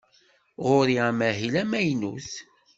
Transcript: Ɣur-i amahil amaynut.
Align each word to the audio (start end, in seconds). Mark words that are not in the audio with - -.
Ɣur-i 0.65 0.97
amahil 1.09 1.53
amaynut. 1.61 2.31